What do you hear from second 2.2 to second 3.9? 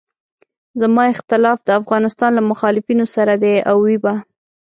له مخالفینو سره دی او